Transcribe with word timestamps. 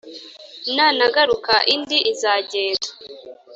nanagaruka 0.75 1.53
indi 1.73 1.97
izagenda 2.11 2.89